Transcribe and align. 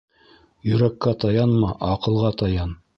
Йөрәккә 0.69 1.15
таянма, 1.25 1.73
аҡылға 1.93 2.37
таян. 2.45 2.79